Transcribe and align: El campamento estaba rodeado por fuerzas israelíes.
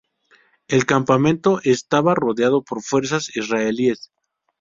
El 0.67 0.87
campamento 0.87 1.59
estaba 1.63 2.15
rodeado 2.15 2.63
por 2.63 2.81
fuerzas 2.81 3.29
israelíes. 3.37 4.09